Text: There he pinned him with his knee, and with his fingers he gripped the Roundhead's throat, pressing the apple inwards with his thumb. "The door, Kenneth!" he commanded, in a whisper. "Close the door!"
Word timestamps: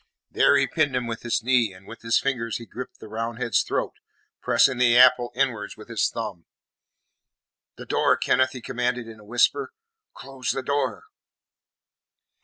There 0.31 0.57
he 0.57 0.65
pinned 0.65 0.95
him 0.95 1.05
with 1.05 1.21
his 1.21 1.43
knee, 1.43 1.71
and 1.73 1.85
with 1.85 2.01
his 2.01 2.17
fingers 2.17 2.57
he 2.57 2.65
gripped 2.65 2.99
the 2.99 3.07
Roundhead's 3.07 3.61
throat, 3.61 3.93
pressing 4.41 4.79
the 4.79 4.97
apple 4.97 5.31
inwards 5.35 5.77
with 5.77 5.89
his 5.89 6.09
thumb. 6.09 6.47
"The 7.75 7.85
door, 7.85 8.17
Kenneth!" 8.17 8.53
he 8.53 8.61
commanded, 8.61 9.07
in 9.07 9.19
a 9.19 9.23
whisper. 9.23 9.73
"Close 10.15 10.49
the 10.53 10.63
door!" 10.63 11.03